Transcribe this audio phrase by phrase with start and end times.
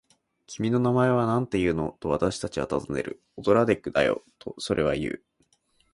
[0.47, 3.21] 「君の名前はなんていうの？」と、私たちはたずねる。
[3.37, 5.23] 「オドラデクだよ」と、それはいう。